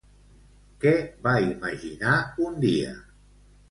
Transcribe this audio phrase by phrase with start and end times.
[0.85, 0.95] Què
[1.29, 2.19] va imaginar
[2.49, 3.01] un dia?